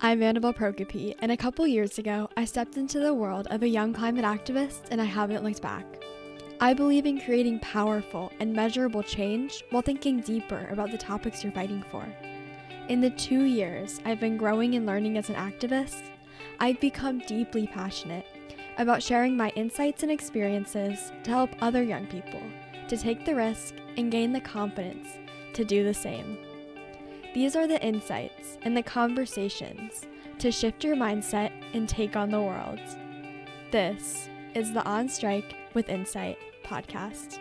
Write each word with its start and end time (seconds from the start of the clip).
I'm 0.00 0.22
Annabelle 0.22 0.54
Prokopi, 0.54 1.16
and 1.18 1.32
a 1.32 1.36
couple 1.36 1.66
years 1.66 1.98
ago, 1.98 2.30
I 2.36 2.44
stepped 2.44 2.76
into 2.76 3.00
the 3.00 3.12
world 3.12 3.48
of 3.50 3.64
a 3.64 3.68
young 3.68 3.92
climate 3.92 4.24
activist 4.24 4.82
and 4.92 5.00
I 5.00 5.04
haven't 5.04 5.42
looked 5.42 5.60
back. 5.60 5.84
I 6.60 6.72
believe 6.72 7.04
in 7.04 7.20
creating 7.20 7.58
powerful 7.58 8.30
and 8.38 8.52
measurable 8.52 9.02
change 9.02 9.64
while 9.70 9.82
thinking 9.82 10.20
deeper 10.20 10.68
about 10.70 10.92
the 10.92 10.98
topics 10.98 11.42
you're 11.42 11.52
fighting 11.52 11.84
for. 11.90 12.06
In 12.88 13.00
the 13.00 13.10
two 13.10 13.42
years 13.42 14.00
I've 14.04 14.20
been 14.20 14.36
growing 14.36 14.76
and 14.76 14.86
learning 14.86 15.18
as 15.18 15.30
an 15.30 15.34
activist, 15.34 16.04
I've 16.60 16.78
become 16.78 17.18
deeply 17.18 17.66
passionate 17.66 18.26
about 18.78 19.02
sharing 19.02 19.36
my 19.36 19.48
insights 19.56 20.04
and 20.04 20.12
experiences 20.12 21.10
to 21.24 21.30
help 21.30 21.50
other 21.60 21.82
young 21.82 22.06
people 22.06 22.42
to 22.86 22.96
take 22.96 23.24
the 23.24 23.34
risk 23.34 23.74
and 23.96 24.12
gain 24.12 24.32
the 24.32 24.40
confidence 24.40 25.08
to 25.54 25.64
do 25.64 25.82
the 25.82 25.92
same. 25.92 26.38
These 27.38 27.54
are 27.54 27.68
the 27.68 27.80
insights 27.80 28.58
and 28.62 28.76
the 28.76 28.82
conversations 28.82 30.08
to 30.40 30.50
shift 30.50 30.82
your 30.82 30.96
mindset 30.96 31.52
and 31.72 31.88
take 31.88 32.16
on 32.16 32.30
the 32.30 32.42
world. 32.42 32.80
This 33.70 34.28
is 34.56 34.72
the 34.72 34.84
On 34.84 35.08
Strike 35.08 35.54
with 35.72 35.88
Insight 35.88 36.36
podcast. 36.64 37.38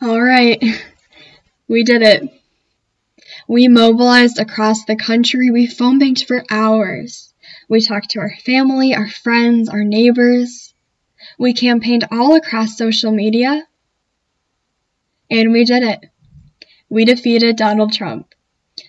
All 0.00 0.18
right, 0.18 0.64
we 1.68 1.84
did 1.84 2.00
it. 2.00 2.32
We 3.46 3.68
mobilized 3.68 4.38
across 4.38 4.86
the 4.86 4.96
country. 4.96 5.50
We 5.50 5.66
phone 5.66 5.98
banked 5.98 6.24
for 6.24 6.42
hours. 6.50 7.34
We 7.68 7.82
talked 7.82 8.12
to 8.12 8.20
our 8.20 8.32
family, 8.46 8.94
our 8.94 9.10
friends, 9.10 9.68
our 9.68 9.84
neighbors. 9.84 10.72
We 11.38 11.52
campaigned 11.52 12.08
all 12.10 12.34
across 12.34 12.78
social 12.78 13.12
media. 13.12 13.68
And 15.30 15.52
we 15.52 15.66
did 15.66 15.82
it. 15.82 16.09
We 16.90 17.04
defeated 17.04 17.56
Donald 17.56 17.92
Trump. 17.92 18.34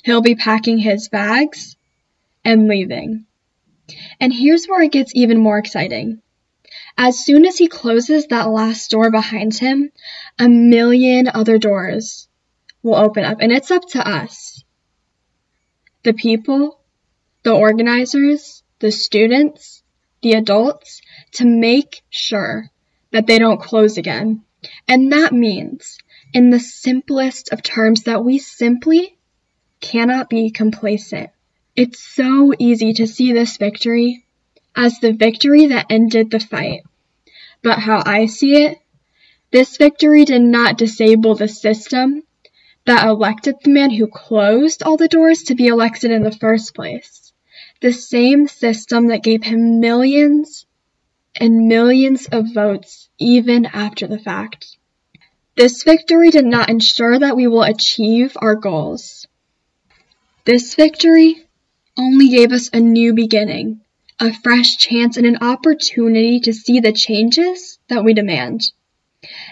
He'll 0.04 0.22
be 0.22 0.36
packing 0.36 0.80
his 0.80 1.08
bags 1.08 1.78
and 2.44 2.68
leaving. 2.68 3.28
And 4.20 4.34
here's 4.34 4.66
where 4.66 4.82
it 4.82 4.92
gets 4.92 5.12
even 5.16 5.38
more 5.38 5.58
exciting. 5.58 6.22
As 6.98 7.24
soon 7.24 7.46
as 7.46 7.58
he 7.58 7.68
closes 7.68 8.28
that 8.28 8.50
last 8.50 8.90
door 8.90 9.12
behind 9.12 9.58
him, 9.58 9.92
a 10.40 10.50
million 10.50 11.30
other 11.34 11.58
doors 11.58 12.28
will 12.82 12.96
open 12.96 13.24
up. 13.24 13.38
And 13.40 13.52
it's 13.52 13.72
up 13.72 13.88
to 13.90 14.08
us 14.08 14.64
the 16.04 16.14
people, 16.14 16.80
the 17.44 17.54
organizers, 17.54 18.64
the 18.80 18.92
students, 18.92 19.84
the 20.24 20.34
adults 20.34 21.02
to 21.34 21.46
make 21.46 22.02
sure 22.10 22.70
that 23.12 23.28
they 23.28 23.38
don't 23.38 23.62
close 23.62 23.98
again. 23.98 24.44
And 24.88 25.12
that 25.12 25.34
means 25.34 25.98
in 26.34 26.50
the 26.50 26.60
simplest 26.60 27.52
of 27.52 27.62
terms 27.62 28.04
that 28.04 28.24
we 28.24 28.38
simply 28.38 29.18
cannot 29.80 30.30
be 30.30 30.52
complacent. 30.52 31.30
It's 31.76 32.00
so 32.00 32.54
easy 32.60 32.94
to 32.94 33.08
see 33.08 33.34
this 33.34 33.58
victory 33.58 34.26
as 34.76 35.00
the 35.00 35.14
victory 35.14 35.68
that 35.68 35.88
ended 35.90 36.32
the 36.32 36.40
fight. 36.40 36.84
But 37.62 37.80
how 37.80 38.02
I 38.06 38.26
see 38.28 38.64
it, 38.64 38.78
this 39.52 39.78
victory 39.78 40.26
did 40.26 40.42
not 40.42 40.78
disable 40.78 41.36
the 41.36 41.48
system 41.48 42.24
that 42.86 43.06
elected 43.06 43.56
the 43.64 43.70
man 43.70 43.92
who 43.92 44.08
closed 44.08 44.82
all 44.84 44.98
the 44.98 45.08
doors 45.08 45.44
to 45.44 45.56
be 45.56 45.68
elected 45.68 46.12
in 46.12 46.24
the 46.24 46.32
first 46.32 46.74
place. 46.74 47.34
The 47.82 47.94
same 47.94 48.48
system 48.48 49.08
that 49.08 49.24
gave 49.24 49.44
him 49.44 49.80
millions 49.80 50.66
and 51.36 51.68
millions 51.68 52.28
of 52.28 52.54
votes 52.54 53.10
even 53.20 53.66
after 53.66 54.08
the 54.08 54.20
fact. 54.20 54.78
This 55.62 55.84
victory 55.84 56.32
did 56.32 56.48
not 56.48 56.72
ensure 56.72 57.20
that 57.20 57.36
we 57.36 57.46
will 57.46 57.62
achieve 57.62 58.36
our 58.36 58.56
goals. 58.56 59.28
This 60.44 60.74
victory 60.74 61.46
only 61.96 62.30
gave 62.30 62.52
us 62.52 62.72
a 62.74 62.80
new 62.80 63.14
beginning, 63.14 63.82
a 64.20 64.34
fresh 64.34 64.78
chance, 64.78 65.18
and 65.18 65.28
an 65.28 65.38
opportunity 65.44 66.40
to 66.40 66.52
see 66.52 66.80
the 66.80 66.92
changes 66.92 67.78
that 67.90 68.04
we 68.04 68.16
demand. 68.16 68.72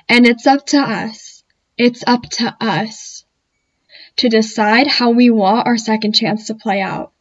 And 0.09 0.25
it's 0.25 0.47
up 0.47 0.65
to 0.73 0.79
us, 0.79 1.43
it's 1.77 2.03
up 2.07 2.23
to 2.23 2.57
us 2.59 3.23
to 4.15 4.29
decide 4.29 4.87
how 4.87 5.11
we 5.11 5.29
want 5.29 5.67
our 5.67 5.77
second 5.77 6.13
chance 6.13 6.47
to 6.47 6.55
play 6.55 6.81
out. 6.81 7.11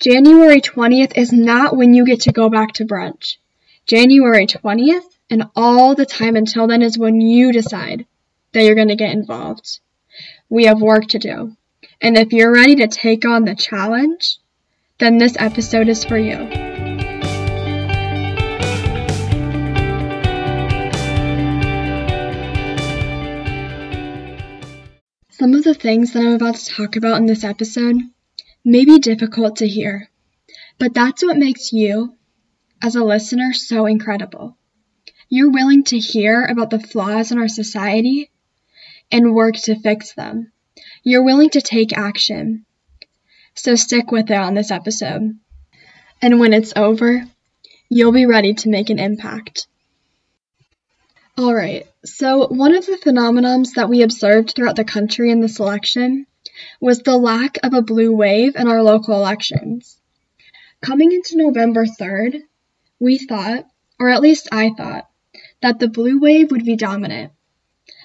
January 0.00 0.62
20th 0.62 1.12
is 1.14 1.30
not 1.30 1.76
when 1.76 1.92
you 1.92 2.06
get 2.06 2.22
to 2.22 2.32
go 2.32 2.48
back 2.48 2.72
to 2.72 2.86
brunch. 2.86 3.36
January 3.86 4.46
20th 4.46 5.17
and 5.30 5.44
all 5.54 5.94
the 5.94 6.06
time 6.06 6.36
until 6.36 6.66
then 6.66 6.82
is 6.82 6.98
when 6.98 7.20
you 7.20 7.52
decide 7.52 8.06
that 8.52 8.64
you're 8.64 8.74
going 8.74 8.88
to 8.88 8.96
get 8.96 9.12
involved. 9.12 9.80
We 10.48 10.64
have 10.64 10.80
work 10.80 11.06
to 11.08 11.18
do. 11.18 11.56
And 12.00 12.16
if 12.16 12.32
you're 12.32 12.52
ready 12.52 12.76
to 12.76 12.88
take 12.88 13.26
on 13.26 13.44
the 13.44 13.54
challenge, 13.54 14.38
then 14.98 15.18
this 15.18 15.36
episode 15.38 15.88
is 15.88 16.04
for 16.04 16.16
you. 16.16 16.48
Some 25.30 25.54
of 25.54 25.62
the 25.62 25.74
things 25.74 26.14
that 26.14 26.20
I'm 26.20 26.32
about 26.32 26.56
to 26.56 26.66
talk 26.66 26.96
about 26.96 27.18
in 27.18 27.26
this 27.26 27.44
episode 27.44 27.96
may 28.64 28.84
be 28.84 28.98
difficult 28.98 29.56
to 29.56 29.68
hear, 29.68 30.10
but 30.78 30.94
that's 30.94 31.22
what 31.22 31.36
makes 31.36 31.72
you, 31.72 32.16
as 32.82 32.96
a 32.96 33.04
listener, 33.04 33.52
so 33.52 33.86
incredible. 33.86 34.56
You're 35.30 35.50
willing 35.50 35.84
to 35.84 35.98
hear 35.98 36.44
about 36.44 36.70
the 36.70 36.80
flaws 36.80 37.32
in 37.32 37.38
our 37.38 37.48
society 37.48 38.30
and 39.12 39.34
work 39.34 39.56
to 39.56 39.78
fix 39.78 40.14
them. 40.14 40.52
You're 41.02 41.24
willing 41.24 41.50
to 41.50 41.60
take 41.60 41.96
action. 41.96 42.64
So 43.54 43.74
stick 43.74 44.10
with 44.10 44.30
it 44.30 44.36
on 44.36 44.54
this 44.54 44.70
episode. 44.70 45.38
And 46.22 46.40
when 46.40 46.54
it's 46.54 46.72
over, 46.74 47.24
you'll 47.90 48.12
be 48.12 48.26
ready 48.26 48.54
to 48.54 48.70
make 48.70 48.88
an 48.88 48.98
impact. 48.98 49.66
Alright, 51.38 51.86
so 52.04 52.48
one 52.48 52.74
of 52.74 52.86
the 52.86 52.96
phenomenons 52.96 53.74
that 53.74 53.88
we 53.88 54.02
observed 54.02 54.54
throughout 54.54 54.76
the 54.76 54.84
country 54.84 55.30
in 55.30 55.40
this 55.40 55.60
election 55.60 56.26
was 56.80 57.00
the 57.00 57.16
lack 57.16 57.58
of 57.62 57.74
a 57.74 57.82
blue 57.82 58.14
wave 58.14 58.56
in 58.56 58.66
our 58.66 58.82
local 58.82 59.14
elections. 59.14 60.00
Coming 60.80 61.12
into 61.12 61.36
November 61.36 61.84
3rd, 61.84 62.40
we 62.98 63.18
thought, 63.18 63.66
or 64.00 64.08
at 64.08 64.22
least 64.22 64.48
I 64.50 64.70
thought, 64.76 65.08
that 65.60 65.78
the 65.78 65.88
blue 65.88 66.20
wave 66.20 66.50
would 66.50 66.64
be 66.64 66.76
dominant, 66.76 67.32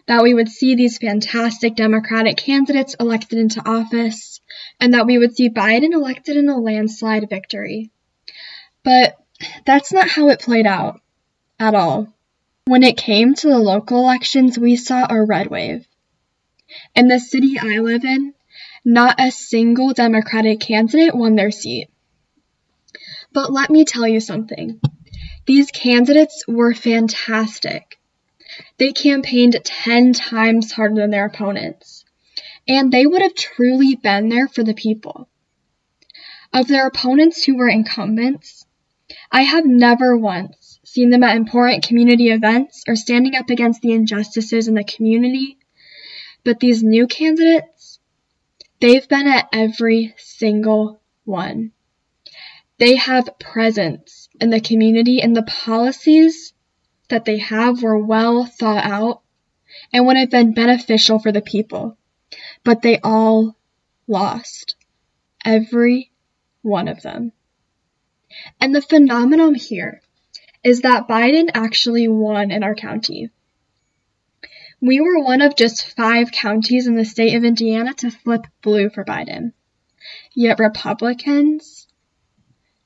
that 0.08 0.24
we 0.24 0.34
would 0.34 0.50
see 0.50 0.76
these 0.76 0.98
fantastic 0.98 1.76
Democratic 1.76 2.38
candidates 2.38 2.96
elected 3.00 3.40
into 3.40 3.68
office, 3.68 4.42
and 4.80 4.94
that 4.94 5.06
we 5.06 5.18
would 5.18 5.36
see 5.36 5.50
Biden 5.50 5.94
elected 5.94 6.38
in 6.38 6.50
a 6.50 6.58
landslide 6.58 7.30
victory. 7.30 7.92
But 8.84 9.18
that's 9.66 9.94
not 9.94 10.10
how 10.10 10.30
it 10.30 10.42
played 10.42 10.68
out 10.68 11.02
at 11.60 11.76
all. 11.76 12.14
When 12.66 12.84
it 12.84 12.98
came 12.98 13.34
to 13.36 13.48
the 13.48 13.60
local 13.60 14.00
elections, 14.00 14.58
we 14.58 14.76
saw 14.76 15.06
a 15.10 15.24
red 15.24 15.48
wave. 15.48 15.86
In 16.96 17.08
the 17.08 17.20
city 17.20 17.58
I 17.60 17.80
live 17.80 18.04
in, 18.04 18.34
not 18.86 19.20
a 19.20 19.32
single 19.32 19.94
Democratic 19.94 20.60
candidate 20.60 21.16
won 21.16 21.36
their 21.36 21.52
seat. 21.52 21.90
But 23.32 23.52
let 23.52 23.70
me 23.70 23.86
tell 23.86 24.08
you 24.08 24.20
something. 24.20 24.80
These 25.46 25.72
candidates 25.72 26.46
were 26.48 26.74
fantastic. 26.74 28.00
They 28.78 28.94
campaigned 28.94 29.60
10 29.62 30.14
times 30.14 30.72
harder 30.72 30.96
than 30.96 31.10
their 31.10 31.26
opponents, 31.26 32.06
and 32.68 32.92
they 32.92 33.06
would 33.06 33.22
have 33.22 33.36
truly 33.36 33.96
been 33.96 34.30
there 34.30 34.48
for 34.48 34.64
the 34.64 34.74
people. 34.74 35.28
Of 36.54 36.68
their 36.68 36.88
opponents 36.88 37.44
who 37.44 37.58
were 37.58 37.68
incumbents, 37.68 38.66
I 39.32 39.42
have 39.42 39.66
never 39.66 40.16
once 40.16 40.80
seen 40.86 41.10
them 41.10 41.24
at 41.24 41.36
important 41.36 41.86
community 41.86 42.30
events 42.30 42.84
or 42.88 42.96
standing 42.96 43.36
up 43.36 43.50
against 43.50 43.82
the 43.82 43.92
injustices 43.92 44.68
in 44.68 44.76
the 44.76 44.84
community, 44.84 45.58
but 46.44 46.60
these 46.60 46.84
new 46.84 47.08
candidates, 47.08 48.00
they've 48.80 49.08
been 49.10 49.28
at 49.28 49.50
every 49.52 50.14
single 50.18 51.02
one. 51.26 51.72
They 52.78 52.96
have 52.96 53.40
presence 53.40 54.23
in 54.40 54.50
the 54.50 54.60
community, 54.60 55.22
and 55.22 55.36
the 55.36 55.44
policies 55.44 56.54
that 57.10 57.26
they 57.26 57.38
have 57.38 57.84
were 57.84 57.98
well 57.98 58.46
thought 58.46 58.84
out 58.84 59.22
and 59.92 60.06
would 60.06 60.18
have 60.18 60.30
been 60.30 60.54
beneficial 60.54 61.20
for 61.20 61.32
the 61.32 61.42
people. 61.42 61.98
But 62.64 62.82
they 62.82 63.00
all 63.00 63.56
lost. 64.08 64.76
Every 65.46 66.12
one 66.62 66.88
of 66.88 67.02
them. 67.02 67.32
And 68.60 68.74
the 68.74 68.82
phenomenon 68.82 69.56
here 69.56 70.02
is 70.64 70.82
that 70.82 71.08
Biden 71.08 71.50
actually 71.54 72.08
won 72.08 72.52
in 72.52 72.64
our 72.64 72.74
county. 72.74 73.30
We 74.82 75.00
were 75.00 75.24
one 75.24 75.42
of 75.42 75.56
just 75.56 75.96
five 75.96 76.32
counties 76.32 76.88
in 76.88 76.96
the 76.96 77.06
state 77.06 77.36
of 77.36 77.44
Indiana 77.44 77.94
to 77.96 78.12
flip 78.12 78.48
blue 78.62 78.90
for 78.90 79.06
Biden. 79.06 79.54
Yet 80.34 80.60
Republicans 80.60 81.83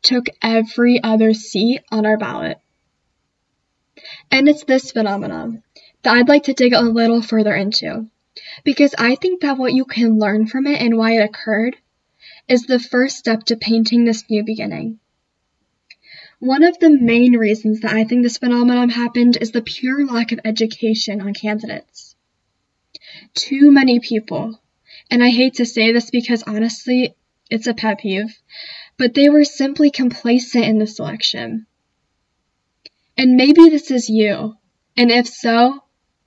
took 0.01 0.27
every 0.41 1.01
other 1.01 1.33
seat 1.33 1.81
on 1.91 2.05
our 2.05 2.17
ballot. 2.17 2.59
And 4.31 4.47
it's 4.47 4.63
this 4.63 4.91
phenomenon 4.91 5.63
that 6.03 6.15
I'd 6.15 6.29
like 6.29 6.43
to 6.43 6.53
dig 6.53 6.73
a 6.73 6.81
little 6.81 7.21
further 7.21 7.55
into, 7.55 8.07
because 8.63 8.95
I 8.97 9.15
think 9.15 9.41
that 9.41 9.57
what 9.57 9.73
you 9.73 9.85
can 9.85 10.19
learn 10.19 10.47
from 10.47 10.67
it 10.67 10.81
and 10.81 10.97
why 10.97 11.13
it 11.13 11.23
occurred 11.23 11.75
is 12.47 12.65
the 12.65 12.79
first 12.79 13.17
step 13.17 13.43
to 13.45 13.57
painting 13.57 14.05
this 14.05 14.23
new 14.29 14.43
beginning. 14.43 14.99
One 16.39 16.63
of 16.63 16.77
the 16.79 16.89
main 16.89 17.33
reasons 17.35 17.81
that 17.81 17.93
I 17.93 18.03
think 18.03 18.21
this 18.21 18.37
phenomenon 18.37 18.89
happened 18.89 19.37
is 19.41 19.51
the 19.51 19.61
pure 19.61 20.05
lack 20.05 20.31
of 20.31 20.39
education 20.45 21.19
on 21.19 21.33
candidates. 21.33 22.15
Too 23.33 23.71
many 23.71 23.99
people, 23.99 24.61
and 25.09 25.23
I 25.23 25.29
hate 25.29 25.55
to 25.55 25.65
say 25.65 25.91
this 25.91 26.11
because 26.11 26.43
honestly, 26.43 27.15
it's 27.49 27.65
a 27.65 27.73
pet 27.73 27.99
peeve, 27.99 28.37
but 28.97 29.13
they 29.13 29.29
were 29.29 29.43
simply 29.43 29.91
complacent 29.91 30.65
in 30.65 30.79
the 30.79 30.87
selection. 30.87 31.65
And 33.17 33.35
maybe 33.35 33.69
this 33.69 33.91
is 33.91 34.09
you, 34.09 34.55
and 34.95 35.11
if 35.11 35.27
so, 35.27 35.83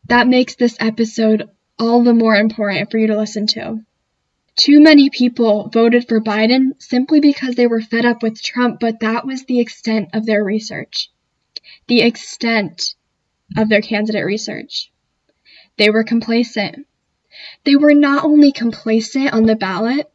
that 0.06 0.28
makes 0.28 0.54
this 0.54 0.76
episode 0.80 1.48
all 1.78 2.02
the 2.02 2.14
more 2.14 2.36
important 2.36 2.90
for 2.90 2.98
you 2.98 3.06
to 3.08 3.16
listen 3.16 3.46
to. 3.48 3.80
Too 4.56 4.80
many 4.80 5.08
people 5.08 5.68
voted 5.72 6.08
for 6.08 6.20
Biden 6.20 6.72
simply 6.78 7.20
because 7.20 7.54
they 7.54 7.66
were 7.66 7.80
fed 7.80 8.04
up 8.04 8.22
with 8.22 8.42
Trump, 8.42 8.80
but 8.80 9.00
that 9.00 9.26
was 9.26 9.44
the 9.44 9.60
extent 9.60 10.10
of 10.12 10.26
their 10.26 10.44
research. 10.44 11.10
The 11.86 12.02
extent 12.02 12.94
of 13.56 13.68
their 13.68 13.80
candidate 13.80 14.24
research. 14.24 14.92
They 15.76 15.90
were 15.90 16.04
complacent. 16.04 16.86
They 17.64 17.76
were 17.76 17.94
not 17.94 18.24
only 18.24 18.52
complacent 18.52 19.32
on 19.32 19.44
the 19.44 19.56
ballot, 19.56 20.10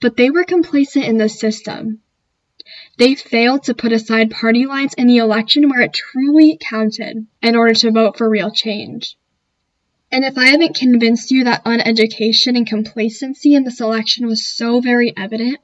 but 0.00 0.16
they 0.16 0.30
were 0.30 0.44
complacent 0.44 1.04
in 1.04 1.18
the 1.18 1.28
system. 1.28 2.00
They 2.98 3.14
failed 3.14 3.64
to 3.64 3.74
put 3.74 3.92
aside 3.92 4.30
party 4.30 4.66
lines 4.66 4.94
in 4.94 5.06
the 5.06 5.18
election 5.18 5.68
where 5.68 5.80
it 5.80 5.92
truly 5.92 6.58
counted 6.60 7.26
in 7.42 7.56
order 7.56 7.74
to 7.74 7.90
vote 7.90 8.18
for 8.18 8.28
real 8.28 8.50
change. 8.50 9.16
And 10.10 10.24
if 10.24 10.38
I 10.38 10.46
haven't 10.46 10.76
convinced 10.76 11.30
you 11.30 11.44
that 11.44 11.64
uneducation 11.64 12.56
and 12.56 12.66
complacency 12.66 13.54
in 13.54 13.64
this 13.64 13.80
election 13.80 14.26
was 14.26 14.46
so 14.46 14.80
very 14.80 15.14
evident, 15.16 15.58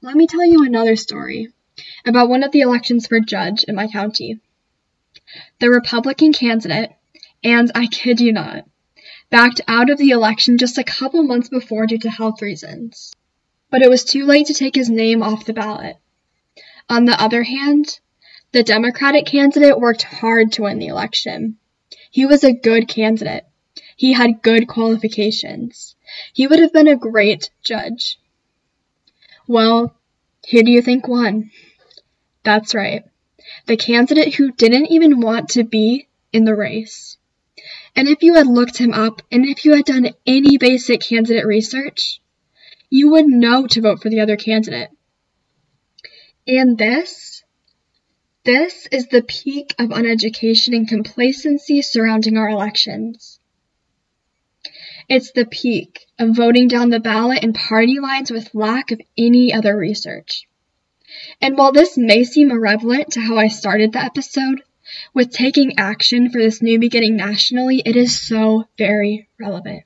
let 0.00 0.16
me 0.16 0.26
tell 0.26 0.46
you 0.46 0.64
another 0.64 0.96
story 0.96 1.52
about 2.06 2.28
one 2.28 2.42
of 2.42 2.52
the 2.52 2.60
elections 2.60 3.06
for 3.06 3.20
judge 3.20 3.64
in 3.64 3.74
my 3.74 3.86
county. 3.86 4.40
The 5.60 5.70
Republican 5.70 6.32
candidate, 6.32 6.92
and 7.44 7.70
I 7.74 7.86
kid 7.86 8.20
you 8.20 8.32
not, 8.32 8.64
backed 9.30 9.60
out 9.68 9.90
of 9.90 9.98
the 9.98 10.10
election 10.10 10.58
just 10.58 10.78
a 10.78 10.84
couple 10.84 11.22
months 11.22 11.48
before 11.48 11.86
due 11.86 11.98
to 11.98 12.10
health 12.10 12.40
reasons. 12.40 13.12
But 13.70 13.82
it 13.82 13.90
was 13.90 14.04
too 14.04 14.24
late 14.24 14.46
to 14.46 14.54
take 14.54 14.74
his 14.74 14.88
name 14.88 15.22
off 15.22 15.44
the 15.44 15.52
ballot. 15.52 15.96
On 16.88 17.04
the 17.04 17.20
other 17.20 17.42
hand, 17.42 18.00
the 18.52 18.62
Democratic 18.62 19.26
candidate 19.26 19.78
worked 19.78 20.02
hard 20.02 20.52
to 20.52 20.62
win 20.62 20.78
the 20.78 20.86
election. 20.86 21.58
He 22.10 22.24
was 22.24 22.44
a 22.44 22.52
good 22.52 22.88
candidate. 22.88 23.44
He 23.96 24.12
had 24.12 24.42
good 24.42 24.68
qualifications. 24.68 25.96
He 26.32 26.46
would 26.46 26.60
have 26.60 26.72
been 26.72 26.88
a 26.88 26.96
great 26.96 27.50
judge. 27.62 28.18
Well, 29.46 29.94
who 30.50 30.62
do 30.62 30.70
you 30.70 30.80
think 30.80 31.06
won? 31.06 31.50
That's 32.44 32.74
right. 32.74 33.04
The 33.66 33.76
candidate 33.76 34.34
who 34.34 34.52
didn't 34.52 34.86
even 34.86 35.20
want 35.20 35.50
to 35.50 35.64
be 35.64 36.08
in 36.32 36.44
the 36.44 36.54
race. 36.54 37.18
And 37.94 38.08
if 38.08 38.22
you 38.22 38.34
had 38.34 38.46
looked 38.46 38.78
him 38.78 38.94
up 38.94 39.20
and 39.30 39.44
if 39.44 39.64
you 39.64 39.74
had 39.74 39.84
done 39.84 40.14
any 40.26 40.56
basic 40.56 41.00
candidate 41.00 41.46
research, 41.46 42.20
you 42.90 43.10
would 43.10 43.26
know 43.26 43.66
to 43.66 43.80
vote 43.80 44.02
for 44.02 44.10
the 44.10 44.20
other 44.20 44.36
candidate. 44.36 44.90
And 46.46 46.78
this, 46.78 47.42
this 48.44 48.88
is 48.90 49.08
the 49.08 49.22
peak 49.22 49.74
of 49.78 49.90
uneducation 49.90 50.74
and 50.74 50.88
complacency 50.88 51.82
surrounding 51.82 52.38
our 52.38 52.48
elections. 52.48 53.38
It's 55.08 55.32
the 55.32 55.46
peak 55.46 56.06
of 56.18 56.36
voting 56.36 56.68
down 56.68 56.90
the 56.90 57.00
ballot 57.00 57.42
in 57.42 57.52
party 57.52 57.98
lines 58.00 58.30
with 58.30 58.54
lack 58.54 58.90
of 58.90 59.00
any 59.16 59.52
other 59.52 59.76
research. 59.76 60.46
And 61.40 61.56
while 61.56 61.72
this 61.72 61.96
may 61.96 62.24
seem 62.24 62.50
irrelevant 62.50 63.12
to 63.12 63.20
how 63.20 63.36
I 63.36 63.48
started 63.48 63.92
the 63.92 64.04
episode, 64.04 64.62
with 65.12 65.30
taking 65.30 65.78
action 65.78 66.30
for 66.30 66.40
this 66.40 66.62
new 66.62 66.78
beginning 66.78 67.16
nationally, 67.16 67.82
it 67.84 67.96
is 67.96 68.20
so 68.26 68.64
very 68.78 69.28
relevant. 69.38 69.84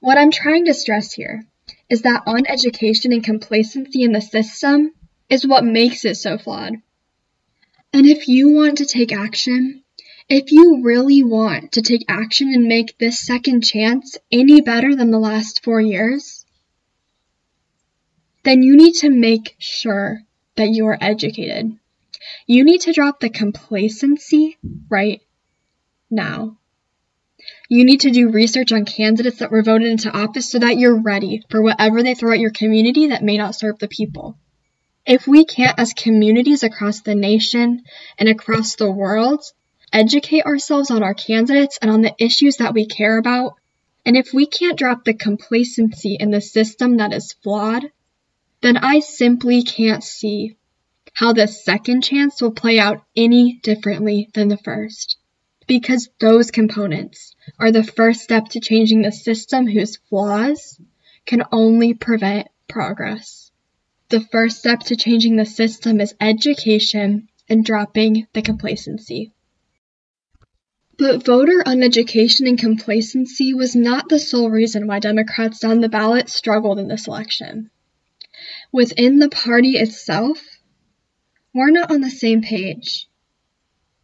What 0.00 0.18
I'm 0.18 0.30
trying 0.30 0.66
to 0.66 0.74
stress 0.74 1.12
here 1.12 1.44
is 1.90 2.02
that 2.02 2.24
uneducation 2.26 3.12
and 3.12 3.24
complacency 3.24 4.04
in 4.04 4.12
the 4.12 4.20
system 4.20 4.92
is 5.28 5.46
what 5.46 5.64
makes 5.64 6.04
it 6.04 6.16
so 6.16 6.38
flawed. 6.38 6.74
And 7.92 8.06
if 8.06 8.28
you 8.28 8.50
want 8.50 8.78
to 8.78 8.86
take 8.86 9.12
action, 9.12 9.82
if 10.28 10.52
you 10.52 10.82
really 10.82 11.24
want 11.24 11.72
to 11.72 11.82
take 11.82 12.04
action 12.08 12.54
and 12.54 12.68
make 12.68 12.96
this 12.98 13.18
second 13.18 13.62
chance 13.62 14.16
any 14.30 14.60
better 14.60 14.94
than 14.94 15.10
the 15.10 15.18
last 15.18 15.64
four 15.64 15.80
years, 15.80 16.46
then 18.44 18.62
you 18.62 18.76
need 18.76 18.94
to 18.94 19.10
make 19.10 19.56
sure 19.58 20.20
that 20.54 20.70
you 20.70 20.86
are 20.86 20.98
educated. 21.00 21.76
You 22.46 22.62
need 22.62 22.82
to 22.82 22.92
drop 22.92 23.18
the 23.18 23.28
complacency 23.28 24.56
right 24.88 25.20
now. 26.10 26.59
You 27.68 27.84
need 27.84 28.00
to 28.00 28.10
do 28.10 28.30
research 28.30 28.72
on 28.72 28.84
candidates 28.84 29.38
that 29.38 29.50
were 29.50 29.62
voted 29.62 29.88
into 29.88 30.10
office 30.10 30.50
so 30.50 30.58
that 30.58 30.76
you're 30.78 31.00
ready 31.00 31.42
for 31.50 31.62
whatever 31.62 32.02
they 32.02 32.14
throw 32.14 32.32
at 32.32 32.40
your 32.40 32.50
community 32.50 33.08
that 33.08 33.22
may 33.22 33.36
not 33.36 33.54
serve 33.54 33.78
the 33.78 33.88
people. 33.88 34.36
If 35.06 35.26
we 35.26 35.44
can't, 35.44 35.78
as 35.78 35.92
communities 35.92 36.62
across 36.62 37.00
the 37.00 37.14
nation 37.14 37.82
and 38.18 38.28
across 38.28 38.76
the 38.76 38.90
world, 38.90 39.42
educate 39.92 40.44
ourselves 40.44 40.90
on 40.90 41.02
our 41.02 41.14
candidates 41.14 41.78
and 41.80 41.90
on 41.90 42.02
the 42.02 42.14
issues 42.18 42.56
that 42.56 42.74
we 42.74 42.86
care 42.86 43.18
about. 43.18 43.54
And 44.04 44.16
if 44.16 44.32
we 44.32 44.46
can't 44.46 44.78
drop 44.78 45.04
the 45.04 45.14
complacency 45.14 46.16
in 46.18 46.30
the 46.30 46.40
system 46.40 46.98
that 46.98 47.12
is 47.12 47.34
flawed, 47.42 47.90
then 48.62 48.76
I 48.76 49.00
simply 49.00 49.62
can't 49.62 50.04
see 50.04 50.56
how 51.14 51.32
the 51.32 51.48
second 51.48 52.02
chance 52.02 52.40
will 52.40 52.52
play 52.52 52.78
out 52.78 53.02
any 53.16 53.58
differently 53.62 54.28
than 54.34 54.48
the 54.48 54.58
first. 54.58 55.16
Because 55.70 56.08
those 56.18 56.50
components 56.50 57.36
are 57.60 57.70
the 57.70 57.84
first 57.84 58.22
step 58.22 58.48
to 58.48 58.60
changing 58.60 59.02
the 59.02 59.12
system 59.12 59.68
whose 59.68 59.98
flaws 60.08 60.80
can 61.26 61.44
only 61.52 61.94
prevent 61.94 62.48
progress. 62.66 63.52
The 64.08 64.18
first 64.20 64.58
step 64.58 64.80
to 64.80 64.96
changing 64.96 65.36
the 65.36 65.46
system 65.46 66.00
is 66.00 66.12
education 66.20 67.28
and 67.48 67.64
dropping 67.64 68.26
the 68.32 68.42
complacency. 68.42 69.32
But 70.98 71.24
voter 71.24 71.62
uneducation 71.64 72.48
and 72.48 72.58
complacency 72.58 73.54
was 73.54 73.76
not 73.76 74.08
the 74.08 74.18
sole 74.18 74.50
reason 74.50 74.88
why 74.88 74.98
Democrats 74.98 75.60
down 75.60 75.82
the 75.82 75.88
ballot 75.88 76.28
struggled 76.28 76.80
in 76.80 76.88
this 76.88 77.06
election. 77.06 77.70
Within 78.72 79.20
the 79.20 79.28
party 79.28 79.78
itself, 79.78 80.40
we're 81.54 81.70
not 81.70 81.92
on 81.92 82.00
the 82.00 82.10
same 82.10 82.42
page. 82.42 83.06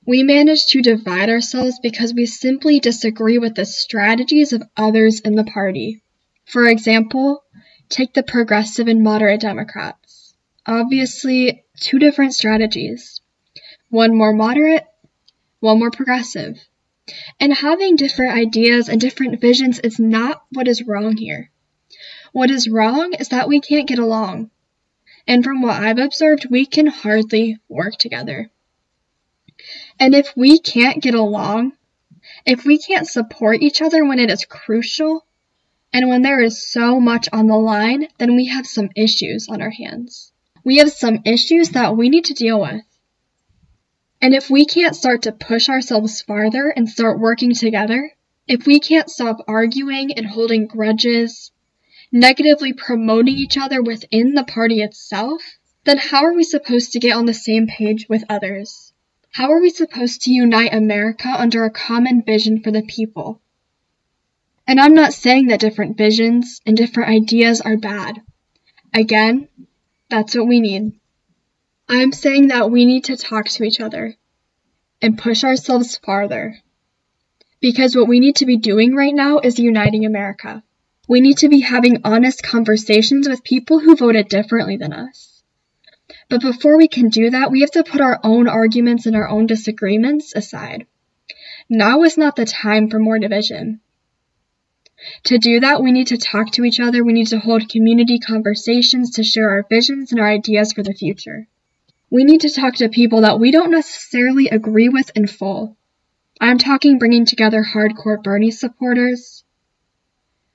We 0.06 0.22
manage 0.22 0.66
to 0.66 0.82
divide 0.82 1.28
ourselves 1.30 1.80
because 1.82 2.14
we 2.14 2.26
simply 2.26 2.78
disagree 2.78 3.38
with 3.38 3.56
the 3.56 3.66
strategies 3.66 4.52
of 4.52 4.62
others 4.76 5.18
in 5.18 5.34
the 5.34 5.42
party. 5.42 6.00
For 6.44 6.68
example, 6.68 7.42
take 7.88 8.14
the 8.14 8.22
progressive 8.22 8.86
and 8.86 9.02
moderate 9.02 9.40
Democrats. 9.40 10.34
Obviously, 10.64 11.64
two 11.80 11.98
different 11.98 12.34
strategies. 12.34 13.20
One 13.90 14.16
more 14.16 14.32
moderate, 14.32 14.84
one 15.58 15.80
more 15.80 15.90
progressive. 15.90 16.56
And 17.40 17.52
having 17.52 17.96
different 17.96 18.36
ideas 18.36 18.88
and 18.88 19.00
different 19.00 19.40
visions 19.40 19.80
is 19.80 19.98
not 19.98 20.44
what 20.52 20.68
is 20.68 20.86
wrong 20.86 21.16
here. 21.16 21.50
What 22.32 22.52
is 22.52 22.68
wrong 22.68 23.14
is 23.14 23.30
that 23.30 23.48
we 23.48 23.60
can't 23.60 23.88
get 23.88 23.98
along. 23.98 24.50
And 25.26 25.42
from 25.42 25.62
what 25.62 25.82
I've 25.82 25.98
observed, 25.98 26.46
we 26.48 26.64
can 26.64 26.86
hardly 26.86 27.58
work 27.68 27.96
together. 27.96 28.52
And 29.98 30.14
if 30.14 30.32
we 30.36 30.58
can't 30.58 31.02
get 31.02 31.14
along, 31.14 31.72
if 32.44 32.64
we 32.64 32.78
can't 32.78 33.08
support 33.08 33.62
each 33.62 33.80
other 33.80 34.04
when 34.04 34.18
it 34.18 34.30
is 34.30 34.44
crucial, 34.44 35.24
and 35.92 36.08
when 36.08 36.22
there 36.22 36.40
is 36.40 36.68
so 36.68 37.00
much 37.00 37.28
on 37.32 37.46
the 37.46 37.56
line, 37.56 38.08
then 38.18 38.36
we 38.36 38.46
have 38.46 38.66
some 38.66 38.90
issues 38.94 39.48
on 39.48 39.62
our 39.62 39.70
hands. 39.70 40.32
We 40.64 40.78
have 40.78 40.90
some 40.90 41.20
issues 41.24 41.70
that 41.70 41.96
we 41.96 42.08
need 42.10 42.26
to 42.26 42.34
deal 42.34 42.60
with. 42.60 42.82
And 44.20 44.34
if 44.34 44.50
we 44.50 44.66
can't 44.66 44.96
start 44.96 45.22
to 45.22 45.32
push 45.32 45.68
ourselves 45.68 46.20
farther 46.22 46.68
and 46.68 46.88
start 46.88 47.20
working 47.20 47.54
together, 47.54 48.12
if 48.46 48.66
we 48.66 48.80
can't 48.80 49.10
stop 49.10 49.38
arguing 49.48 50.12
and 50.12 50.26
holding 50.26 50.66
grudges, 50.66 51.52
negatively 52.12 52.72
promoting 52.72 53.36
each 53.36 53.56
other 53.56 53.82
within 53.82 54.34
the 54.34 54.44
party 54.44 54.82
itself, 54.82 55.42
then 55.84 55.98
how 55.98 56.24
are 56.24 56.34
we 56.34 56.44
supposed 56.44 56.92
to 56.92 57.00
get 57.00 57.16
on 57.16 57.26
the 57.26 57.34
same 57.34 57.66
page 57.66 58.06
with 58.08 58.24
others? 58.28 58.86
How 59.37 59.52
are 59.52 59.61
we 59.61 59.69
supposed 59.69 60.23
to 60.23 60.31
unite 60.31 60.73
America 60.73 61.28
under 61.28 61.64
a 61.64 61.71
common 61.71 62.23
vision 62.23 62.62
for 62.62 62.71
the 62.71 62.81
people? 62.81 63.43
And 64.66 64.81
I'm 64.81 64.95
not 64.95 65.12
saying 65.12 65.49
that 65.49 65.61
different 65.61 65.99
visions 65.99 66.62
and 66.64 66.75
different 66.75 67.11
ideas 67.11 67.61
are 67.61 67.76
bad. 67.76 68.23
Again, 68.95 69.49
that's 70.09 70.35
what 70.35 70.49
we 70.49 70.61
need. 70.61 70.99
I'm 71.87 72.12
saying 72.12 72.49
that 72.49 72.71
we 72.71 72.87
need 72.87 73.05
to 73.05 73.16
talk 73.19 73.45
to 73.50 73.64
each 73.64 73.78
other 73.78 74.14
and 75.02 75.19
push 75.19 75.45
ourselves 75.45 75.99
farther. 75.99 76.57
Because 77.61 77.95
what 77.95 78.09
we 78.09 78.21
need 78.21 78.37
to 78.37 78.47
be 78.47 78.57
doing 78.57 78.95
right 78.95 79.14
now 79.14 79.40
is 79.40 79.59
uniting 79.59 80.07
America. 80.07 80.62
We 81.09 81.21
need 81.21 81.37
to 81.38 81.50
be 81.50 81.61
having 81.61 82.00
honest 82.05 82.43
conversations 82.43 83.28
with 83.28 83.45
people 83.45 83.81
who 83.81 83.97
voted 83.97 84.28
differently 84.28 84.78
than 84.78 84.95
us. 84.95 85.36
But 86.28 86.40
before 86.40 86.76
we 86.76 86.88
can 86.88 87.09
do 87.09 87.30
that, 87.30 87.50
we 87.50 87.61
have 87.61 87.71
to 87.73 87.85
put 87.85 88.00
our 88.00 88.18
own 88.25 88.49
arguments 88.49 89.06
and 89.06 89.14
our 89.14 89.28
own 89.28 89.47
disagreements 89.47 90.33
aside. 90.35 90.87
Now 91.68 92.02
is 92.02 92.18
not 92.18 92.37
the 92.37 92.45
time 92.45 92.90
for 92.90 92.99
more 92.99 93.18
division. 93.18 93.80
To 95.25 95.38
do 95.38 95.61
that, 95.61 95.83
we 95.83 95.92
need 95.92 96.09
to 96.09 96.16
talk 96.16 96.50
to 96.52 96.64
each 96.64 96.80
other. 96.80 97.04
We 97.04 97.12
need 97.12 97.28
to 97.28 97.38
hold 97.38 97.68
community 97.68 98.18
conversations 98.18 99.11
to 99.12 99.25
share 99.25 99.50
our 99.50 99.66
visions 99.68 100.11
and 100.11 100.21
our 100.21 100.28
ideas 100.28 100.73
for 100.73 100.83
the 100.83 100.95
future. 100.95 101.47
We 102.11 102.25
need 102.25 102.40
to 102.42 102.50
talk 102.50 102.76
to 102.76 102.88
people 102.88 103.21
that 103.21 103.38
we 103.38 103.50
don't 103.50 103.71
necessarily 103.71 104.49
agree 104.49 104.88
with 104.88 105.11
in 105.14 105.26
full. 105.26 105.76
I'm 106.40 106.59
talking 106.59 106.99
bringing 106.99 107.25
together 107.25 107.64
hardcore 107.64 108.23
Bernie 108.23 108.50
supporters 108.50 109.45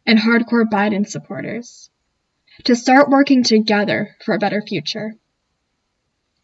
and 0.06 0.20
hardcore 0.20 0.66
Biden 0.66 1.08
supporters 1.08 1.90
to 2.64 2.76
start 2.76 3.10
working 3.10 3.44
together 3.44 4.16
for 4.24 4.34
a 4.34 4.40
better 4.40 4.62
future. 4.62 5.16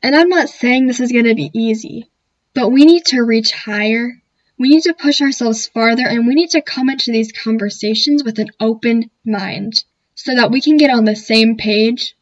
And 0.08 0.16
I'm 0.16 0.30
not 0.30 0.50
saying 0.50 0.88
this 0.88 1.02
is 1.02 1.12
going 1.12 1.26
to 1.26 1.36
be 1.36 1.52
easy, 1.54 2.10
but 2.54 2.70
we 2.70 2.86
need 2.86 3.06
to 3.08 3.22
reach 3.22 3.52
higher 3.52 4.14
we 4.60 4.70
need 4.70 4.84
to 4.84 4.94
push 4.94 5.22
ourselves 5.22 5.68
farther 5.68 6.08
and 6.08 6.26
we 6.26 6.34
need 6.34 6.50
to 6.52 6.62
come 6.62 6.90
into 6.90 7.12
these 7.12 7.32
conversations 7.32 8.24
with 8.24 8.40
an 8.40 8.50
open 8.60 9.12
mind 9.24 9.84
so 10.16 10.34
that 10.34 10.50
we 10.50 10.62
can 10.62 10.78
get 10.78 10.90
on 10.90 11.06
the 11.06 11.16
same 11.16 11.58
page 11.58 12.16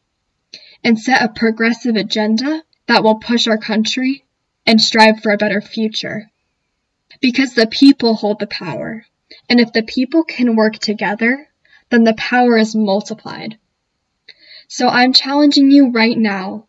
and 0.84 0.98
set 0.98 1.22
a 1.22 1.32
progressive 1.32 1.96
agenda 1.96 2.62
that 2.86 3.02
will 3.02 3.16
push 3.16 3.48
our 3.48 3.56
country 3.56 4.24
and 4.66 4.80
strive 4.80 5.22
for 5.22 5.32
a 5.32 5.38
better 5.38 5.62
future. 5.62 6.30
Because 7.20 7.54
the 7.54 7.66
people 7.66 8.14
hold 8.14 8.38
the 8.38 8.46
power. 8.46 9.06
And 9.48 9.58
if 9.58 9.72
the 9.72 9.82
people 9.82 10.22
can 10.22 10.56
work 10.56 10.78
together, 10.78 11.48
then 11.88 12.04
the 12.04 12.14
power 12.14 12.58
is 12.58 12.76
multiplied. 12.76 13.58
So 14.68 14.88
I'm 14.88 15.14
challenging 15.14 15.70
you 15.70 15.90
right 15.90 16.16
now 16.18 16.66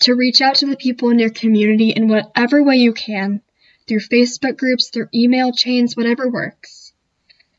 to 0.00 0.14
reach 0.14 0.40
out 0.40 0.56
to 0.56 0.66
the 0.66 0.76
people 0.76 1.10
in 1.10 1.18
your 1.18 1.30
community 1.30 1.90
in 1.90 2.08
whatever 2.08 2.62
way 2.62 2.76
you 2.76 2.92
can 2.92 3.40
through 3.86 4.00
Facebook 4.00 4.56
groups, 4.56 4.90
through 4.90 5.08
email 5.14 5.52
chains, 5.52 5.96
whatever 5.96 6.28
works, 6.28 6.92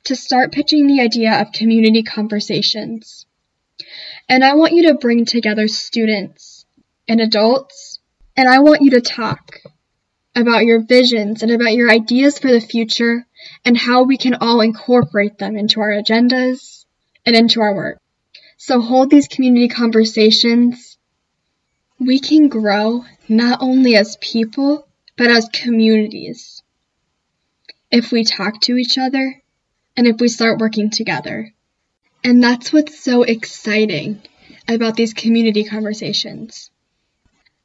to 0.04 0.16
start 0.16 0.52
pitching 0.52 0.88
the 0.88 1.02
idea 1.02 1.42
of 1.42 1.52
community 1.52 2.04
conversations. 2.04 3.26
And 4.30 4.44
I 4.44 4.56
want 4.56 4.74
you 4.74 4.88
to 4.88 4.96
bring 4.96 5.26
together 5.26 5.68
students 5.68 6.66
and 7.08 7.22
adults, 7.22 8.00
and 8.36 8.48
I 8.48 8.60
want 8.60 8.82
you 8.82 8.92
to 8.92 9.02
talk 9.02 9.60
about 10.36 10.66
your 10.66 10.82
visions 10.82 11.42
and 11.42 11.52
about 11.52 11.74
your 11.74 11.90
ideas 11.90 12.38
for 12.38 12.52
the 12.52 12.62
future 12.62 13.26
and 13.66 13.78
how 13.78 14.04
we 14.04 14.18
can 14.18 14.36
all 14.36 14.62
incorporate 14.62 15.38
them 15.40 15.58
into 15.58 15.82
our 15.82 15.90
agendas 15.90 16.86
and 17.26 17.36
into 17.36 17.62
our 17.62 17.74
work. 17.74 18.00
So 18.58 18.80
hold 18.80 19.10
these 19.10 19.28
community 19.28 19.68
conversations. 19.68 20.87
We 22.00 22.20
can 22.20 22.48
grow 22.48 23.06
not 23.28 23.60
only 23.62 23.96
as 23.96 24.18
people, 24.18 24.88
but 25.18 25.32
as 25.32 25.50
communities. 25.52 26.62
If 27.90 28.12
we 28.12 28.24
talk 28.24 28.62
to 28.62 28.78
each 28.78 28.98
other 28.98 29.42
and 29.96 30.06
if 30.06 30.20
we 30.20 30.28
start 30.28 30.60
working 30.60 30.92
together. 30.92 31.54
And 32.24 32.44
that's 32.44 32.72
what's 32.72 33.00
so 33.00 33.24
exciting 33.24 34.22
about 34.68 34.96
these 34.96 35.14
community 35.14 35.64
conversations. 35.64 36.70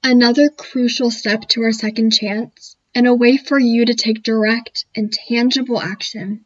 Another 0.02 0.48
crucial 0.48 1.10
step 1.10 1.46
to 1.48 1.62
our 1.64 1.72
second 1.72 2.12
chance 2.12 2.76
and 2.94 3.06
a 3.06 3.14
way 3.14 3.36
for 3.36 3.58
you 3.58 3.84
to 3.84 3.94
take 3.94 4.22
direct 4.22 4.86
and 4.96 5.12
tangible 5.12 5.80
action 5.80 6.44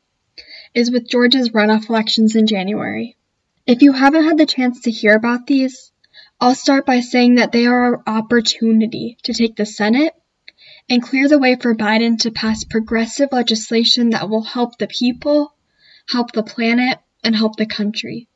is 0.74 0.90
with 0.90 1.08
Georgia's 1.08 1.50
runoff 1.50 1.88
elections 1.88 2.34
in 2.34 2.46
January. 2.46 3.16
If 3.66 3.82
you 3.82 3.92
haven't 3.92 4.24
had 4.24 4.38
the 4.38 4.46
chance 4.46 4.82
to 4.82 4.90
hear 4.90 5.14
about 5.14 5.46
these, 5.46 5.92
I'll 6.38 6.54
start 6.54 6.84
by 6.84 7.00
saying 7.00 7.36
that 7.36 7.52
they 7.52 7.66
are 7.66 7.94
our 7.94 8.02
opportunity 8.06 9.16
to 9.22 9.32
take 9.32 9.56
the 9.56 9.64
Senate 9.64 10.12
and 10.88 11.02
clear 11.02 11.28
the 11.28 11.38
way 11.38 11.56
for 11.56 11.74
Biden 11.74 12.18
to 12.20 12.30
pass 12.30 12.62
progressive 12.62 13.30
legislation 13.32 14.10
that 14.10 14.28
will 14.28 14.42
help 14.42 14.76
the 14.76 14.86
people, 14.86 15.54
help 16.08 16.32
the 16.32 16.42
planet, 16.42 16.98
and 17.24 17.34
help 17.34 17.56
the 17.56 17.64
country. 17.64 18.28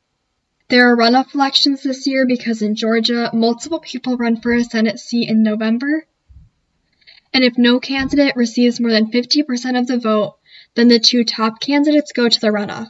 There 0.69 0.89
are 0.89 0.97
runoff 0.97 1.35
elections 1.35 1.83
this 1.83 2.07
year 2.07 2.25
because 2.25 2.61
in 2.61 2.75
Georgia, 2.75 3.29
multiple 3.33 3.79
people 3.79 4.17
run 4.17 4.41
for 4.41 4.53
a 4.53 4.63
Senate 4.63 4.99
seat 4.99 5.29
in 5.29 5.43
November. 5.43 6.07
And 7.33 7.43
if 7.43 7.57
no 7.57 7.79
candidate 7.79 8.35
receives 8.35 8.79
more 8.79 8.91
than 8.91 9.11
50% 9.11 9.79
of 9.79 9.85
the 9.85 9.99
vote, 9.99 10.37
then 10.75 10.87
the 10.87 10.99
two 10.99 11.23
top 11.23 11.59
candidates 11.59 12.13
go 12.13 12.27
to 12.27 12.39
the 12.39 12.47
runoff. 12.47 12.89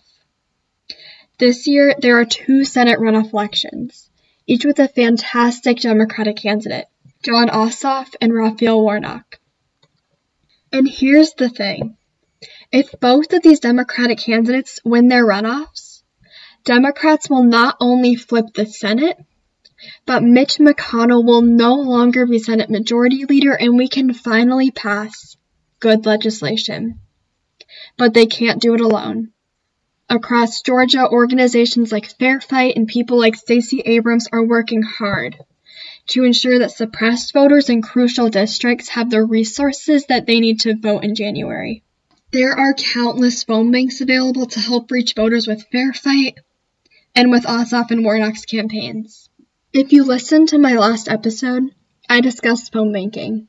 This 1.37 1.67
year, 1.67 1.95
there 1.99 2.19
are 2.19 2.25
two 2.25 2.63
Senate 2.65 2.99
runoff 2.99 3.33
elections, 3.33 4.10
each 4.51 4.65
with 4.65 4.79
a 4.79 4.87
fantastic 4.89 5.77
Democratic 5.77 6.35
candidate, 6.35 6.85
Jon 7.23 7.47
Ossoff 7.47 8.13
and 8.19 8.33
Raphael 8.33 8.81
Warnock. 8.81 9.39
And 10.73 10.85
here's 10.89 11.31
the 11.35 11.47
thing 11.47 11.95
if 12.69 12.91
both 12.99 13.31
of 13.31 13.43
these 13.43 13.61
Democratic 13.61 14.17
candidates 14.17 14.81
win 14.83 15.07
their 15.07 15.25
runoffs, 15.25 16.03
Democrats 16.65 17.29
will 17.29 17.43
not 17.43 17.77
only 17.79 18.15
flip 18.15 18.47
the 18.53 18.65
Senate, 18.65 19.15
but 20.05 20.21
Mitch 20.21 20.57
McConnell 20.57 21.25
will 21.25 21.43
no 21.43 21.75
longer 21.75 22.25
be 22.25 22.37
Senate 22.37 22.69
Majority 22.69 23.23
Leader 23.23 23.53
and 23.53 23.77
we 23.77 23.87
can 23.87 24.13
finally 24.13 24.69
pass 24.69 25.37
good 25.79 26.05
legislation. 26.05 26.99
But 27.97 28.13
they 28.13 28.25
can't 28.25 28.61
do 28.61 28.73
it 28.73 28.81
alone. 28.81 29.31
Across 30.11 30.63
Georgia, 30.63 31.07
organizations 31.07 31.93
like 31.93 32.17
Fair 32.19 32.41
Fight 32.41 32.75
and 32.75 32.85
people 32.85 33.17
like 33.17 33.37
Stacey 33.37 33.79
Abrams 33.79 34.27
are 34.33 34.43
working 34.43 34.81
hard 34.81 35.37
to 36.07 36.25
ensure 36.25 36.59
that 36.59 36.71
suppressed 36.71 37.31
voters 37.31 37.69
in 37.69 37.81
crucial 37.81 38.27
districts 38.27 38.89
have 38.89 39.09
the 39.09 39.23
resources 39.23 40.07
that 40.07 40.25
they 40.25 40.41
need 40.41 40.59
to 40.59 40.75
vote 40.75 41.05
in 41.05 41.15
January. 41.15 41.81
There 42.31 42.51
are 42.51 42.73
countless 42.73 43.45
phone 43.45 43.71
banks 43.71 44.01
available 44.01 44.47
to 44.47 44.59
help 44.59 44.91
reach 44.91 45.15
voters 45.15 45.47
with 45.47 45.65
Fair 45.71 45.93
Fight 45.93 46.37
and 47.15 47.31
with 47.31 47.45
Ossoff 47.45 47.91
and 47.91 48.03
Warnock's 48.03 48.43
campaigns. 48.43 49.29
If 49.71 49.93
you 49.93 50.03
listened 50.03 50.49
to 50.49 50.57
my 50.57 50.73
last 50.73 51.07
episode, 51.07 51.73
I 52.09 52.19
discussed 52.19 52.73
phone 52.73 52.91
banking. 52.91 53.47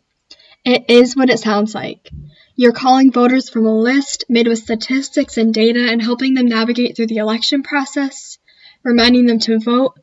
It 0.64 0.84
is 0.88 1.16
what 1.16 1.28
it 1.30 1.40
sounds 1.40 1.74
like. 1.74 2.08
You're 2.54 2.72
calling 2.72 3.10
voters 3.10 3.48
from 3.48 3.66
a 3.66 3.74
list 3.74 4.24
made 4.28 4.46
with 4.46 4.58
statistics 4.58 5.38
and 5.38 5.54
data 5.54 5.88
and 5.90 6.02
helping 6.02 6.34
them 6.34 6.46
navigate 6.46 6.96
through 6.96 7.06
the 7.06 7.16
election 7.16 7.62
process, 7.62 8.38
reminding 8.82 9.26
them 9.26 9.38
to 9.40 9.58
vote, 9.58 9.98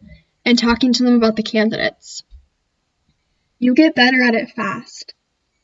and 0.45 0.57
talking 0.57 0.93
to 0.93 1.03
them 1.03 1.15
about 1.15 1.35
the 1.35 1.43
candidates. 1.43 2.23
You 3.59 3.75
get 3.75 3.93
better 3.93 4.21
at 4.23 4.35
it 4.35 4.51
fast. 4.51 5.13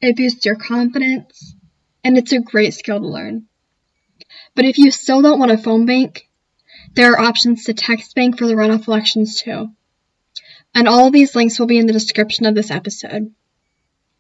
It 0.02 0.16
boosts 0.16 0.46
your 0.46 0.56
confidence, 0.56 1.56
and 2.04 2.18
it's 2.18 2.34
a 2.34 2.40
great 2.40 2.74
skill 2.74 3.00
to 3.00 3.08
learn. 3.08 3.48
But 4.54 4.66
if 4.66 4.78
you 4.78 4.92
still 4.92 5.22
don't 5.22 5.40
want 5.40 5.52
a 5.52 5.58
phone 5.58 5.86
bank, 5.86 6.30
there 6.94 7.14
are 7.14 7.20
options 7.20 7.64
to 7.64 7.74
text 7.74 8.14
bank 8.16 8.38
for 8.38 8.46
the 8.46 8.54
runoff 8.54 8.88
elections 8.88 9.42
too. 9.42 9.70
And 10.76 10.88
all 10.88 11.08
of 11.08 11.14
these 11.14 11.36
links 11.36 11.58
will 11.58 11.68
be 11.68 11.78
in 11.78 11.88
the 11.88 11.94
description 11.94 12.46
of 12.46 12.54
this 12.54 12.70
episode. 12.70 13.34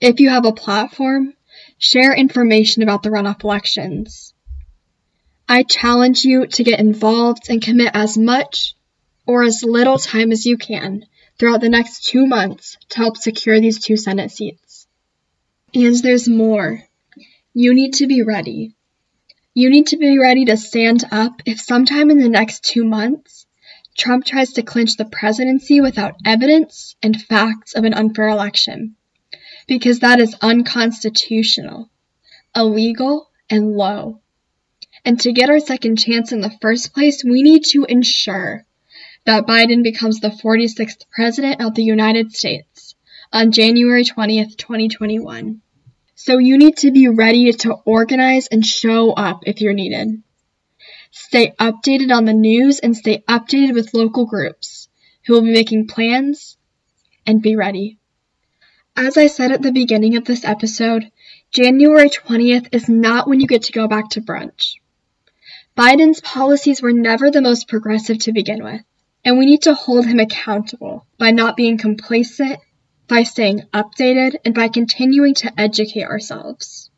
If 0.01 0.19
you 0.19 0.29
have 0.29 0.45
a 0.45 0.51
platform, 0.51 1.33
share 1.77 2.13
information 2.13 2.83
about 2.83 3.03
the 3.03 3.09
runoff 3.09 3.43
elections. 3.43 4.33
I 5.47 5.63
challenge 5.63 6.23
you 6.23 6.47
to 6.47 6.63
get 6.63 6.79
involved 6.79 7.49
and 7.49 7.61
commit 7.61 7.91
as 7.93 8.17
much 8.17 8.75
or 9.27 9.43
as 9.43 9.63
little 9.63 9.97
time 9.97 10.31
as 10.31 10.45
you 10.45 10.57
can 10.57 11.05
throughout 11.37 11.61
the 11.61 11.69
next 11.69 12.05
two 12.05 12.25
months 12.25 12.77
to 12.89 12.97
help 12.97 13.17
secure 13.17 13.59
these 13.59 13.83
two 13.83 13.97
Senate 13.97 14.31
seats. 14.31 14.87
And 15.73 15.95
there's 15.97 16.27
more. 16.27 16.83
You 17.53 17.73
need 17.73 17.95
to 17.95 18.07
be 18.07 18.23
ready. 18.23 18.75
You 19.53 19.69
need 19.69 19.87
to 19.87 19.97
be 19.97 20.19
ready 20.19 20.45
to 20.45 20.57
stand 20.57 21.03
up 21.11 21.41
if 21.45 21.59
sometime 21.59 22.09
in 22.09 22.17
the 22.17 22.29
next 22.29 22.63
two 22.63 22.83
months 22.83 23.45
Trump 23.97 24.25
tries 24.25 24.53
to 24.53 24.63
clinch 24.63 24.97
the 24.97 25.05
presidency 25.05 25.79
without 25.79 26.15
evidence 26.25 26.95
and 27.01 27.21
facts 27.21 27.75
of 27.75 27.85
an 27.85 27.93
unfair 27.93 28.27
election. 28.27 28.95
Because 29.67 29.99
that 29.99 30.19
is 30.19 30.35
unconstitutional, 30.41 31.89
illegal, 32.55 33.29
and 33.49 33.71
low. 33.71 34.21
And 35.03 35.19
to 35.21 35.33
get 35.33 35.49
our 35.49 35.59
second 35.59 35.97
chance 35.97 36.31
in 36.31 36.41
the 36.41 36.55
first 36.61 36.93
place, 36.93 37.23
we 37.23 37.43
need 37.43 37.63
to 37.65 37.85
ensure 37.85 38.65
that 39.25 39.47
Biden 39.47 39.83
becomes 39.83 40.19
the 40.19 40.29
46th 40.29 41.05
President 41.11 41.61
of 41.61 41.75
the 41.75 41.83
United 41.83 42.35
States 42.35 42.95
on 43.33 43.51
January 43.51 44.03
20th, 44.03 44.55
2021. 44.57 45.61
So 46.15 46.37
you 46.37 46.57
need 46.57 46.77
to 46.77 46.91
be 46.91 47.07
ready 47.07 47.51
to 47.51 47.73
organize 47.85 48.47
and 48.47 48.65
show 48.65 49.11
up 49.11 49.43
if 49.45 49.61
you're 49.61 49.73
needed. 49.73 50.23
Stay 51.11 51.53
updated 51.59 52.15
on 52.15 52.25
the 52.25 52.33
news 52.33 52.79
and 52.79 52.95
stay 52.95 53.23
updated 53.27 53.73
with 53.73 53.93
local 53.93 54.25
groups 54.25 54.89
who 55.25 55.33
will 55.33 55.41
be 55.41 55.53
making 55.53 55.87
plans 55.87 56.57
and 57.25 57.41
be 57.41 57.55
ready. 57.55 57.97
As 58.97 59.17
I 59.17 59.27
said 59.27 59.51
at 59.51 59.61
the 59.61 59.73
beginning 59.73 60.15
of 60.15 60.23
this 60.23 60.45
episode, 60.45 61.11
January 61.51 62.09
20th 62.09 62.69
is 62.71 62.87
not 62.87 63.27
when 63.27 63.41
you 63.41 63.47
get 63.47 63.63
to 63.63 63.73
go 63.73 63.89
back 63.89 64.09
to 64.11 64.21
brunch. 64.21 64.75
Biden's 65.77 66.21
policies 66.21 66.81
were 66.81 66.93
never 66.93 67.29
the 67.29 67.41
most 67.41 67.67
progressive 67.67 68.19
to 68.19 68.31
begin 68.31 68.63
with, 68.63 68.81
and 69.25 69.37
we 69.37 69.45
need 69.45 69.63
to 69.63 69.73
hold 69.73 70.05
him 70.05 70.19
accountable 70.19 71.05
by 71.17 71.31
not 71.31 71.57
being 71.57 71.77
complacent, 71.77 72.57
by 73.07 73.23
staying 73.23 73.63
updated, 73.73 74.35
and 74.45 74.55
by 74.55 74.69
continuing 74.69 75.33
to 75.35 75.51
educate 75.59 76.05
ourselves. 76.05 76.89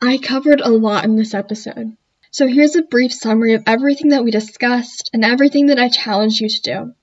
I 0.00 0.16
covered 0.16 0.62
a 0.62 0.70
lot 0.70 1.04
in 1.04 1.16
this 1.16 1.34
episode, 1.34 1.98
so 2.30 2.46
here's 2.46 2.76
a 2.76 2.82
brief 2.82 3.12
summary 3.12 3.52
of 3.52 3.64
everything 3.66 4.08
that 4.08 4.24
we 4.24 4.30
discussed 4.30 5.10
and 5.12 5.22
everything 5.22 5.66
that 5.66 5.78
I 5.78 5.90
challenge 5.90 6.40
you 6.40 6.48
to 6.48 6.62
do. 6.62 6.94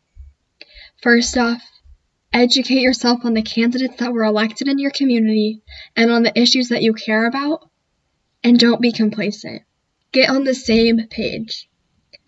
First 1.03 1.37
off, 1.37 1.61
educate 2.33 2.81
yourself 2.81 3.25
on 3.25 3.33
the 3.33 3.41
candidates 3.41 3.97
that 3.97 4.13
were 4.13 4.23
elected 4.23 4.67
in 4.67 4.79
your 4.79 4.91
community 4.91 5.61
and 5.95 6.11
on 6.11 6.23
the 6.23 6.39
issues 6.39 6.69
that 6.69 6.83
you 6.83 6.93
care 6.93 7.25
about, 7.27 7.69
and 8.43 8.59
don't 8.59 8.81
be 8.81 8.91
complacent. 8.91 9.63
Get 10.11 10.29
on 10.29 10.43
the 10.43 10.53
same 10.53 11.07
page. 11.09 11.69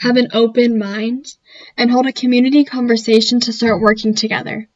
Have 0.01 0.17
an 0.17 0.29
open 0.33 0.77
mind 0.77 1.33
and 1.77 1.91
hold 1.91 2.07
a 2.07 2.13
community 2.13 2.63
conversation 2.63 3.39
to 3.41 3.53
start 3.53 3.81
working 3.81 4.15
together. 4.15 4.69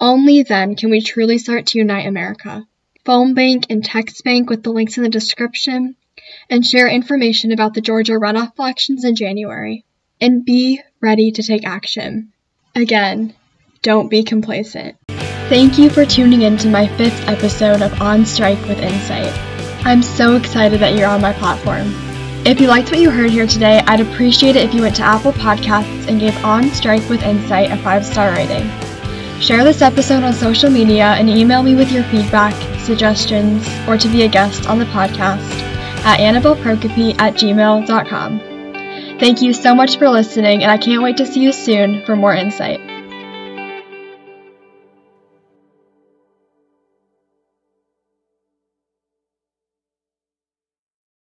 Only 0.00 0.42
then 0.42 0.76
can 0.76 0.90
we 0.90 1.02
truly 1.02 1.38
start 1.38 1.66
to 1.66 1.78
unite 1.78 2.06
America. 2.06 2.66
Phone 3.04 3.34
bank 3.34 3.66
and 3.68 3.84
text 3.84 4.24
bank 4.24 4.48
with 4.48 4.62
the 4.62 4.70
links 4.70 4.96
in 4.96 5.02
the 5.02 5.10
description, 5.10 5.96
and 6.48 6.64
share 6.64 6.88
information 6.88 7.52
about 7.52 7.74
the 7.74 7.80
Georgia 7.80 8.12
runoff 8.12 8.58
elections 8.58 9.04
in 9.04 9.14
January. 9.14 9.84
And 10.20 10.44
be 10.44 10.80
ready 11.00 11.32
to 11.32 11.42
take 11.42 11.66
action. 11.66 12.32
Again, 12.74 13.34
don't 13.82 14.08
be 14.08 14.22
complacent. 14.22 14.96
Thank 15.48 15.78
you 15.78 15.90
for 15.90 16.04
tuning 16.04 16.42
in 16.42 16.56
to 16.58 16.68
my 16.68 16.86
fifth 16.96 17.26
episode 17.26 17.82
of 17.82 18.00
On 18.00 18.24
Strike 18.24 18.60
with 18.68 18.78
Insight. 18.78 19.32
I'm 19.84 20.02
so 20.02 20.36
excited 20.36 20.80
that 20.80 20.94
you're 20.94 21.08
on 21.08 21.20
my 21.20 21.32
platform. 21.32 21.92
If 22.46 22.60
you 22.60 22.68
liked 22.68 22.90
what 22.90 23.00
you 23.00 23.10
heard 23.10 23.30
here 23.30 23.46
today, 23.46 23.80
I'd 23.86 24.00
appreciate 24.00 24.56
it 24.56 24.64
if 24.64 24.74
you 24.74 24.82
went 24.82 24.96
to 24.96 25.02
Apple 25.02 25.32
Podcasts 25.32 26.08
and 26.08 26.20
gave 26.20 26.36
On 26.44 26.70
Strike 26.70 27.08
with 27.08 27.22
Insight 27.22 27.70
a 27.70 27.76
five 27.82 28.04
star 28.04 28.32
rating. 28.32 28.68
Share 29.40 29.64
this 29.64 29.82
episode 29.82 30.22
on 30.22 30.34
social 30.34 30.70
media 30.70 31.06
and 31.06 31.28
email 31.28 31.62
me 31.62 31.74
with 31.74 31.90
your 31.90 32.04
feedback, 32.04 32.54
suggestions, 32.80 33.66
or 33.88 33.96
to 33.96 34.08
be 34.08 34.22
a 34.22 34.28
guest 34.28 34.68
on 34.68 34.78
the 34.78 34.84
podcast 34.86 35.40
at 36.04 36.20
annabelleprokope 36.20 37.18
at 37.18 37.34
gmail.com. 37.34 38.40
Thank 39.18 39.42
you 39.42 39.52
so 39.52 39.74
much 39.74 39.98
for 39.98 40.08
listening, 40.08 40.62
and 40.62 40.70
I 40.70 40.78
can't 40.78 41.02
wait 41.02 41.16
to 41.18 41.26
see 41.26 41.40
you 41.40 41.52
soon 41.52 42.04
for 42.04 42.16
more 42.16 42.34
insight. 42.34 42.80